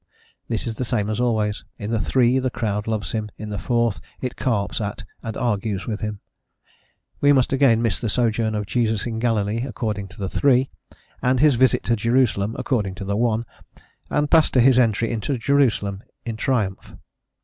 This 0.47 0.65
is 0.65 0.73
the 0.77 0.83
same 0.83 1.11
as 1.11 1.19
always: 1.19 1.63
in 1.77 1.91
the 1.91 1.99
three 1.99 2.39
the 2.39 2.49
crowd 2.49 2.87
loves 2.87 3.11
him; 3.11 3.29
in 3.37 3.49
the 3.49 3.59
fourth 3.59 4.01
it 4.19 4.35
carps 4.35 4.81
at 4.81 5.03
and 5.21 5.37
argues 5.37 5.85
with 5.85 6.01
him. 6.01 6.21
We 7.19 7.31
must 7.33 7.53
again 7.53 7.83
miss 7.83 8.01
the 8.01 8.09
sojourn 8.09 8.55
of 8.55 8.65
Jesus 8.65 9.05
in 9.05 9.19
Galilee, 9.19 9.61
according 9.63 10.07
to 10.07 10.17
the 10.17 10.27
three, 10.27 10.71
and 11.21 11.39
his 11.39 11.53
visit 11.53 11.83
to 11.83 11.95
Jerusalem, 11.95 12.55
according 12.57 12.95
to 12.95 13.05
the 13.05 13.15
one, 13.15 13.45
and 14.09 14.31
pass 14.31 14.49
to 14.49 14.59
his 14.59 14.79
entry 14.79 15.11
into 15.11 15.37
Jerusalem 15.37 16.01
in 16.25 16.35
triumph. 16.35 16.95